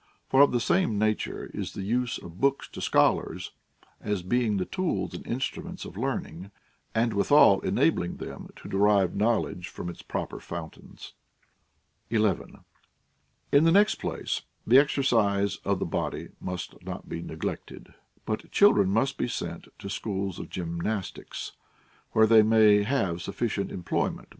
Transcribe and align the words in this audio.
For 0.29 0.41
of 0.41 0.51
the 0.51 0.59
same 0.59 0.97
nature 0.97 1.51
is 1.53 1.73
the 1.73 1.83
use 1.83 2.17
of 2.17 2.41
books 2.41 2.67
to 2.69 2.81
scholars, 2.81 3.51
as 3.99 4.23
being 4.23 4.57
the 4.57 4.65
tools 4.65 5.13
and 5.13 5.23
instruments 5.27 5.85
of 5.85 5.95
learning, 5.95 6.49
and 6.95 7.13
withal 7.13 7.59
enabling 7.59 8.17
them 8.17 8.49
to 8.55 8.67
derive 8.67 9.13
knowledge 9.15 9.67
from 9.67 9.89
its 9.89 10.01
proper 10.01 10.39
fountains. 10.39 11.13
11. 12.09 12.61
In 13.51 13.63
the 13.63 13.71
next 13.71 13.99
place, 13.99 14.41
the 14.65 14.79
exercise 14.79 15.57
of 15.57 15.77
the 15.77 15.85
body 15.85 16.29
must 16.39 16.83
not 16.83 17.03
OF 17.03 17.03
THE 17.07 17.09
TRAINING 17.09 17.25
OF 17.25 17.27
CHILDREN. 17.27 17.27
19 17.27 17.27
be 17.27 17.33
neglected; 17.85 17.93
but 18.25 18.51
children 18.51 18.89
must 18.89 19.19
be 19.19 19.27
sent 19.27 19.67
to 19.77 19.87
schools 19.87 20.39
of 20.39 20.49
gym 20.49 20.79
nastics, 20.81 21.51
where 22.13 22.25
they 22.25 22.41
may 22.41 22.81
have 22.81 23.21
sufficient 23.21 23.71
employment 23.71 24.13
that 24.13 24.21
Avay 24.21 24.21
also. 24.21 24.29